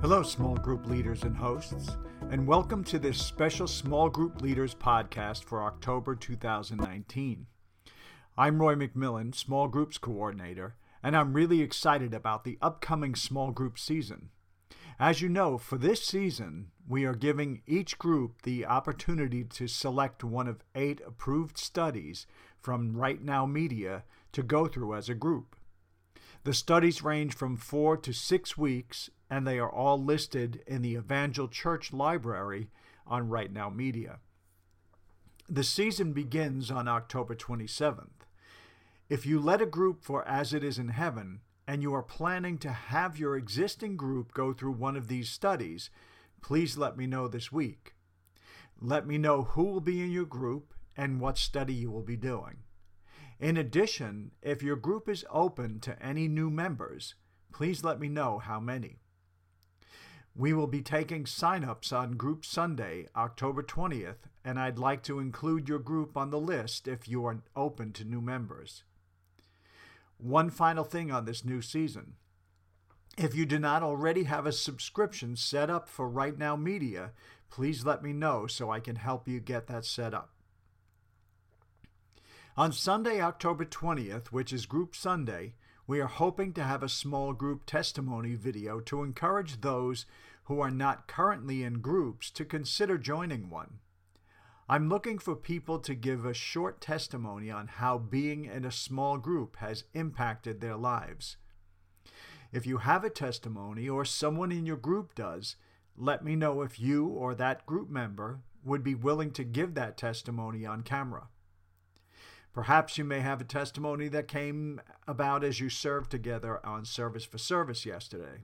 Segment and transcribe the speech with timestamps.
[0.00, 1.96] Hello, small group leaders and hosts,
[2.30, 7.46] and welcome to this special Small Group Leaders podcast for October 2019.
[8.36, 13.76] I'm Roy McMillan, Small Groups Coordinator, and I'm really excited about the upcoming small group
[13.76, 14.28] season.
[15.00, 20.22] As you know, for this season, we are giving each group the opportunity to select
[20.22, 22.24] one of eight approved studies
[22.60, 25.56] from Right Now Media to go through as a group.
[26.44, 30.94] The studies range from four to six weeks, and they are all listed in the
[30.94, 32.68] Evangel Church Library
[33.06, 34.18] on Right Now Media.
[35.48, 38.26] The season begins on October 27th.
[39.08, 42.56] If you led a group for As It Is in Heaven, and you are planning
[42.58, 45.90] to have your existing group go through one of these studies,
[46.40, 47.94] please let me know this week.
[48.80, 52.16] Let me know who will be in your group and what study you will be
[52.16, 52.58] doing.
[53.40, 57.14] In addition, if your group is open to any new members,
[57.52, 58.98] please let me know how many.
[60.34, 65.68] We will be taking sign-ups on Group Sunday, October 20th, and I'd like to include
[65.68, 68.82] your group on the list if you are open to new members.
[70.16, 72.14] One final thing on this new season.
[73.16, 77.12] If you do not already have a subscription set up for Right Now Media,
[77.50, 80.30] please let me know so I can help you get that set up.
[82.58, 85.54] On Sunday, October 20th, which is Group Sunday,
[85.86, 90.06] we are hoping to have a small group testimony video to encourage those
[90.46, 93.78] who are not currently in groups to consider joining one.
[94.68, 99.18] I'm looking for people to give a short testimony on how being in a small
[99.18, 101.36] group has impacted their lives.
[102.50, 105.54] If you have a testimony or someone in your group does,
[105.96, 109.96] let me know if you or that group member would be willing to give that
[109.96, 111.28] testimony on camera.
[112.58, 117.24] Perhaps you may have a testimony that came about as you served together on Service
[117.24, 118.40] for Service yesterday.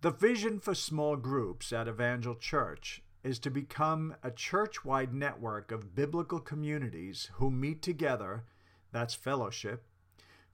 [0.00, 5.72] The vision for small groups at Evangel Church is to become a church wide network
[5.72, 8.44] of biblical communities who meet together,
[8.92, 9.88] that's fellowship,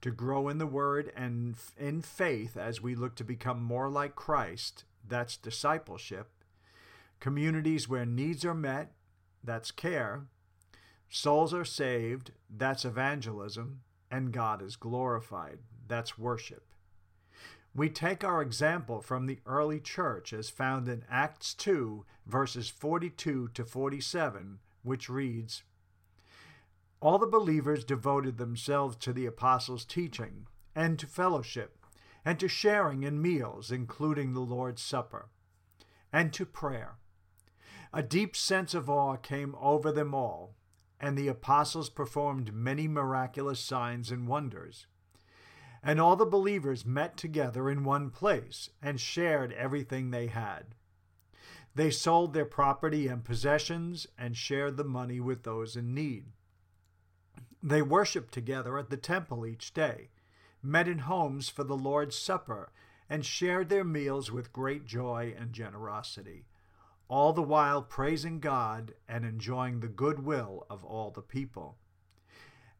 [0.00, 4.14] to grow in the Word and in faith as we look to become more like
[4.14, 6.31] Christ, that's discipleship,
[7.20, 8.93] communities where needs are met,
[9.44, 10.28] that's care,
[11.09, 16.65] Souls are saved, that's evangelism, and God is glorified, that's worship.
[17.75, 23.49] We take our example from the early church as found in Acts 2, verses 42
[23.49, 25.62] to 47, which reads
[27.00, 31.77] All the believers devoted themselves to the apostles' teaching, and to fellowship,
[32.25, 35.28] and to sharing in meals, including the Lord's Supper,
[36.12, 36.97] and to prayer.
[37.93, 40.55] A deep sense of awe came over them all
[41.00, 44.86] and the apostles performed many miraculous signs and wonders.
[45.82, 50.74] And all the believers met together in one place and shared everything they had.
[51.74, 56.24] They sold their property and possessions and shared the money with those in need.
[57.62, 60.08] They worshiped together at the temple each day,
[60.62, 62.72] met in homes for the Lord's Supper,
[63.08, 66.46] and shared their meals with great joy and generosity
[67.09, 71.78] all the while praising God and enjoying the goodwill of all the people.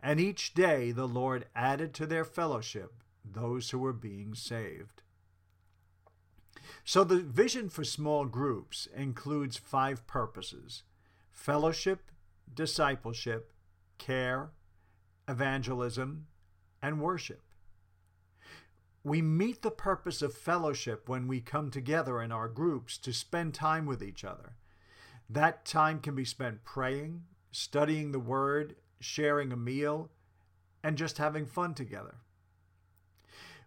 [0.03, 5.03] And each day the Lord added to their fellowship those who were being saved.
[6.85, 10.83] So the vision for small groups includes five purposes
[11.33, 12.11] fellowship,
[12.53, 13.53] discipleship,
[13.99, 14.51] care,
[15.29, 16.27] evangelism,
[16.81, 17.43] and worship.
[19.07, 23.55] We meet the purpose of fellowship when we come together in our groups to spend
[23.55, 24.57] time with each other.
[25.31, 27.23] That time can be spent praying,
[27.53, 30.11] studying the Word, sharing a meal,
[30.83, 32.17] and just having fun together.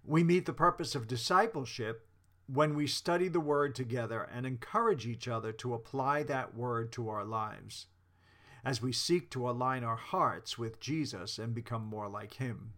[0.03, 2.05] We meet the purpose of discipleship
[2.47, 7.07] when we study the Word together and encourage each other to apply that Word to
[7.07, 7.85] our lives,
[8.65, 12.73] as we seek to align our hearts with Jesus and become more like Him.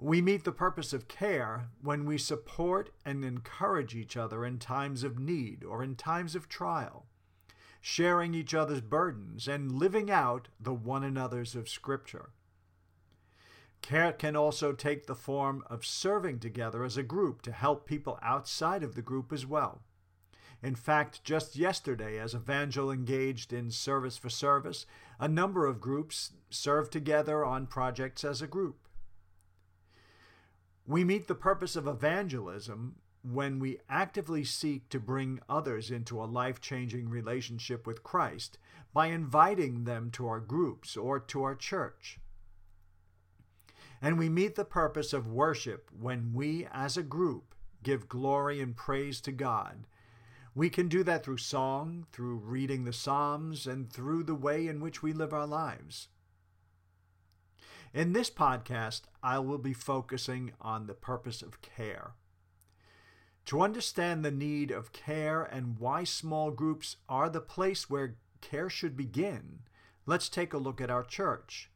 [0.00, 5.02] We meet the purpose of care when we support and encourage each other in times
[5.02, 7.06] of need or in times of trial,
[7.80, 12.30] sharing each other's burdens and living out the one another's of Scripture.
[13.82, 18.20] Care can also take the form of serving together as a group to help people
[18.22, 19.82] outside of the group as well.
[20.62, 24.86] In fact, just yesterday, as Evangel engaged in Service for Service,
[25.18, 28.87] a number of groups served together on projects as a group.
[30.88, 36.24] We meet the purpose of evangelism when we actively seek to bring others into a
[36.24, 38.56] life changing relationship with Christ
[38.94, 42.18] by inviting them to our groups or to our church.
[44.00, 48.74] And we meet the purpose of worship when we, as a group, give glory and
[48.74, 49.86] praise to God.
[50.54, 54.80] We can do that through song, through reading the Psalms, and through the way in
[54.80, 56.08] which we live our lives.
[57.94, 62.12] In this podcast, I will be focusing on the purpose of care.
[63.46, 68.68] To understand the need of care and why small groups are the place where care
[68.68, 69.60] should begin,
[70.04, 71.70] let's take a look at our church.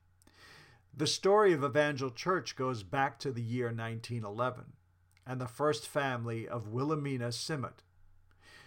[0.95, 4.75] The story of Evangel Church goes back to the year 1911
[5.27, 7.83] and the first family of Wilhelmina Simmet.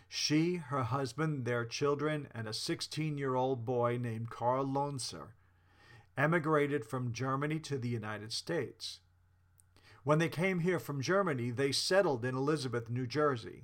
[0.10, 5.28] She, her husband, their children, and a 16 year old boy named Carl Loenser
[6.18, 9.00] emigrated from Germany to the United States.
[10.04, 13.64] When they came here from Germany, they settled in Elizabeth, New Jersey.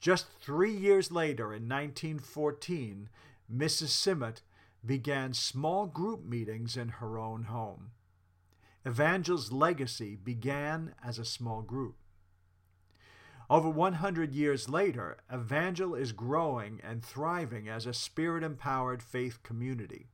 [0.00, 3.08] Just three years later, in 1914,
[3.54, 3.88] Mrs.
[3.88, 4.40] Simmet
[4.84, 7.90] began small group meetings in her own home.
[8.84, 11.96] Evangel's legacy began as a small group.
[13.48, 20.06] Over 100 years later, Evangel is growing and thriving as a spirit empowered faith community.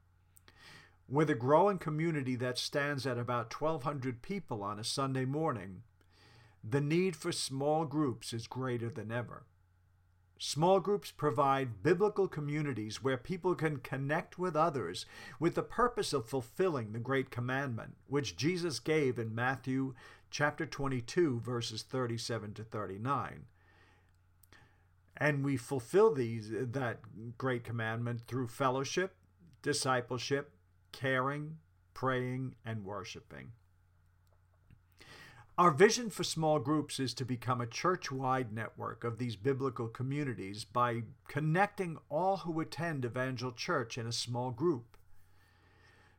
[1.13, 5.83] With a growing community that stands at about 1,200 people on a Sunday morning,
[6.65, 9.45] the need for small groups is greater than ever.
[10.39, 15.05] Small groups provide biblical communities where people can connect with others
[15.39, 19.93] with the purpose of fulfilling the great commandment, which Jesus gave in Matthew
[20.31, 23.45] chapter 22, verses 37 to 39.
[25.19, 27.01] And we fulfill these that
[27.37, 29.15] great commandment through fellowship,
[29.61, 30.53] discipleship,
[30.93, 31.59] caring,
[31.95, 33.53] praying, and worshiping.
[35.59, 39.87] Our vision for small groups is to become a church wide network of these biblical
[39.87, 44.97] communities by connecting all who attend Evangel Church in a small group.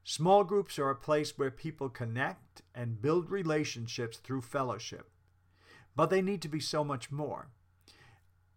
[0.04, 5.10] Small groups are a place where people connect and build relationships through fellowship.
[5.96, 7.50] But they need to be so much more.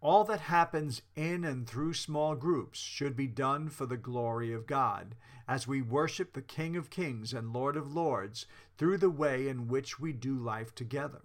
[0.06, 4.64] All that happens in and through small groups should be done for the glory of
[4.64, 5.16] God,
[5.48, 8.46] as we worship the King of Kings and Lord of Lords
[8.78, 11.22] through the way in which we do life together.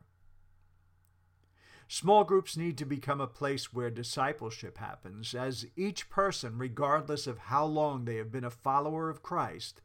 [1.88, 7.38] Small groups need to become a place where discipleship happens, as each person, regardless of
[7.38, 9.82] how long they have been a follower of Christ,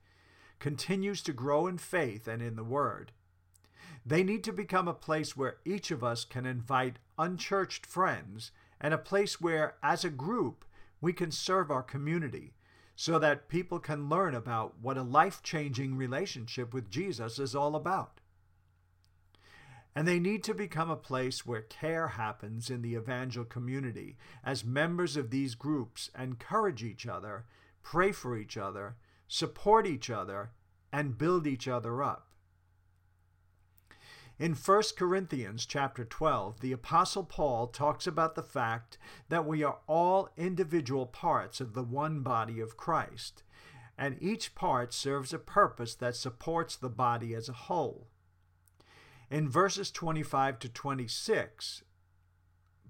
[0.58, 3.12] continues to grow in faith and in the Word.
[4.06, 8.52] They need to become a place where each of us can invite unchurched friends
[8.87, 10.65] and a place where, as a group,
[11.00, 12.55] we can serve our community
[12.94, 17.75] so that people can learn about what a life changing relationship with Jesus is all
[17.75, 18.21] about.
[19.97, 24.65] And they need to become a place where care happens in the evangel community as
[24.65, 27.44] members of these groups encourage each other,
[27.83, 28.94] pray for each other,
[29.27, 30.50] support each other,
[30.93, 32.25] and build each other up.
[34.38, 38.99] In 1 Corinthians chapter 12, the apostle Paul talks about the fact
[39.31, 43.43] that we are all individual parts of the one body of Christ,
[43.97, 48.09] and each part serves a purpose that supports the body as a whole.
[49.31, 51.83] In verses 25 to 26,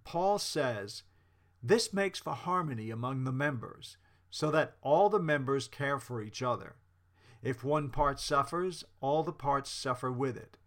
[0.02, 1.04] Paul says,
[1.62, 3.98] This makes for harmony among the members,
[4.30, 6.74] so that all the members care for each other.
[7.40, 10.58] If one part suffers, all the parts suffer with it.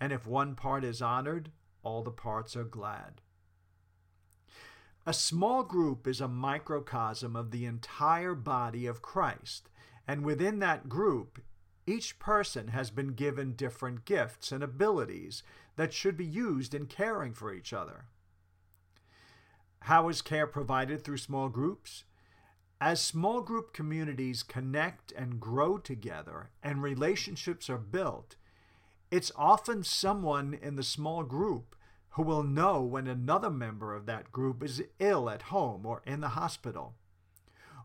[0.00, 1.50] And if one part is honored,
[1.82, 3.20] all the parts are glad.
[5.06, 9.70] A small group is a microcosm of the entire body of Christ,
[10.06, 11.40] and within that group,
[11.86, 15.42] each person has been given different gifts and abilities
[15.76, 18.04] that should be used in caring for each other.
[19.82, 22.04] How is care provided through small groups?
[22.78, 28.36] As small group communities connect and grow together and relationships are built,
[29.10, 31.74] it's often someone in the small group
[32.10, 36.20] who will know when another member of that group is ill at home or in
[36.20, 36.94] the hospital,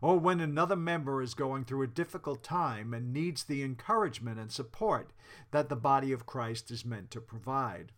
[0.02, 4.52] or when another member is going through a difficult time and needs the encouragement and
[4.52, 5.12] support
[5.50, 7.92] that the body of Christ is meant to provide.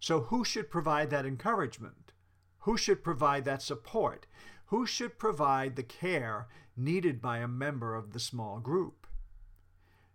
[0.00, 2.12] So, who should provide that encouragement?
[2.60, 4.26] Who should provide that support?
[4.66, 9.01] Who should provide the care needed by a member of the small group?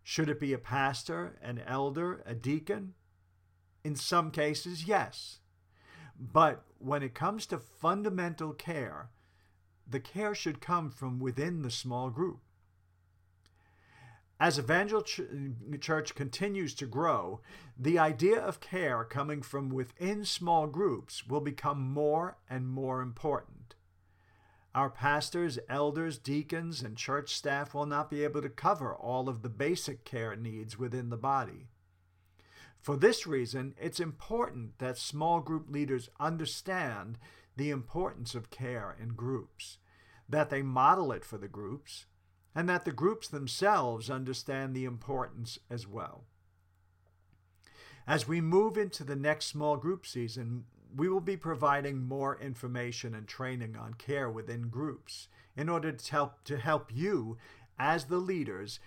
[0.10, 2.94] Should it be a pastor, an elder, a deacon?
[3.84, 5.42] In some cases, yes.
[6.18, 9.10] But when it comes to fundamental care,
[9.86, 12.40] the care should come from within the small group.
[14.40, 17.42] As Evangel Church continues to grow,
[17.78, 23.76] the idea of care coming from within small groups will become more and more important.
[24.78, 29.42] Our pastors, elders, deacons, and church staff will not be able to cover all of
[29.42, 31.66] the basic care needs within the body.
[32.80, 37.18] For this reason, it's important that small group leaders understand
[37.56, 39.80] the importance of care in groups,
[40.30, 42.06] that they model it for the groups,
[42.54, 46.26] and that the groups themselves understand the importance as well.
[48.06, 53.14] As we move into the next small group season, we will be providing more information
[53.14, 57.38] and training on care within groups in order to help, to help you,
[57.78, 58.80] as the leaders,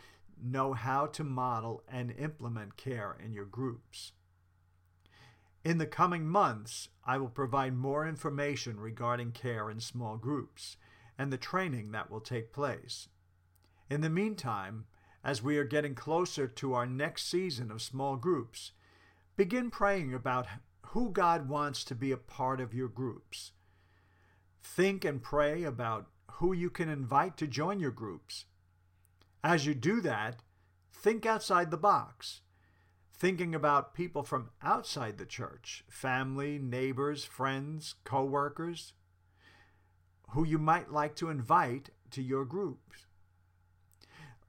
[0.43, 4.13] know how to model and implement care in your groups.
[5.63, 10.77] In the coming months, I will provide more information regarding care in small groups
[11.19, 13.09] and the training that will take place.
[13.91, 14.87] In the meantime,
[15.23, 18.73] as we are getting closer to our next season of small groups,
[19.37, 20.47] begin praying about
[20.93, 23.53] who God wants to be a part of your groups.
[24.63, 28.45] Think and pray about who you can invite to join your groups
[29.43, 30.43] as you do that,
[30.93, 32.43] think outside the box,
[33.13, 38.93] thinking about people from outside the church, family, neighbors, friends, co-workers,
[40.31, 43.07] who you might like to invite to your groups.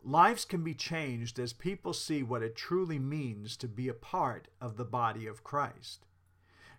[0.04, 4.48] Lives can be changed as people see what it truly means to be a part
[4.60, 6.06] of the body of Christ.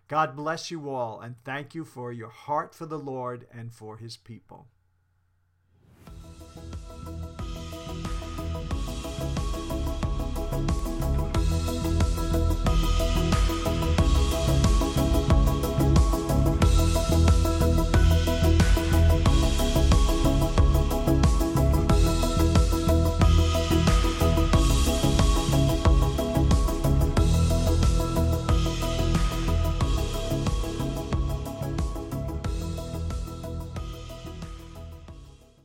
[0.07, 3.97] God bless you all and thank you for your heart for the Lord and for
[3.97, 4.67] his people.